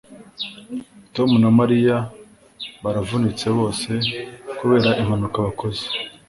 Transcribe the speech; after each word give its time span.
tom 1.15 1.29
na 1.43 1.49
mariya 1.59 1.95
baravunitse 2.83 3.47
bose 3.57 3.91
kubera 4.57 4.89
impanuka 5.01 5.37
bakoze 5.45 5.83